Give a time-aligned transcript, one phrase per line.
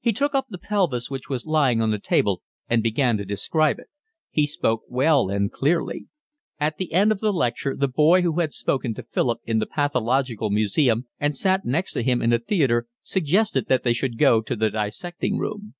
[0.00, 3.78] He took up the pelvis which was lying on the table and began to describe
[3.78, 3.88] it.
[4.30, 6.06] He spoke well and clearly.
[6.58, 9.66] At the end of the lecture the boy who had spoken to Philip in the
[9.66, 14.40] pathological museum and sat next to him in the theatre suggested that they should go
[14.40, 15.74] to the dissecting room.